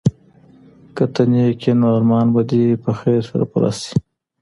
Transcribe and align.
که 0.95 1.03
ته 1.13 1.23
نېک 1.31 1.61
یې 1.65 1.73
نو 1.79 1.87
ارمان 1.95 2.27
به 2.33 2.41
دي 2.49 2.61
په 2.83 2.91
خیر 2.99 3.21
سره 3.29 3.45
پوره 3.51 3.71
سي. 3.79 3.91